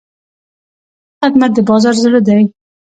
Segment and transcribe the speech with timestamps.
[1.17, 2.41] ښه خدمت د بازار زړه دی.